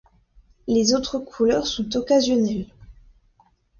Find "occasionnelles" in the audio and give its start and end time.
1.95-2.65